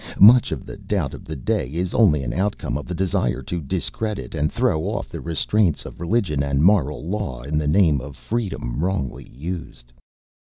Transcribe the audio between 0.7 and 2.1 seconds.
doubt of the day is